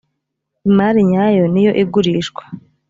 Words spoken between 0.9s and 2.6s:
nyayo niyo igurishwa.